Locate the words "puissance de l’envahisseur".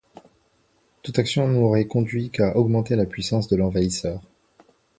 3.05-4.19